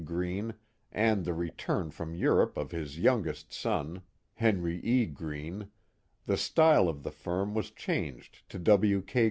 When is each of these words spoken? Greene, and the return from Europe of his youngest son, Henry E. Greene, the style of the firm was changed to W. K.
Greene, 0.03 0.55
and 0.91 1.25
the 1.25 1.33
return 1.35 1.91
from 1.91 2.15
Europe 2.15 2.57
of 2.57 2.71
his 2.71 2.97
youngest 2.97 3.53
son, 3.53 4.01
Henry 4.33 4.79
E. 4.79 5.05
Greene, 5.05 5.69
the 6.25 6.37
style 6.37 6.89
of 6.89 7.03
the 7.03 7.11
firm 7.11 7.53
was 7.53 7.69
changed 7.69 8.49
to 8.49 8.57
W. 8.57 9.03
K. 9.03 9.19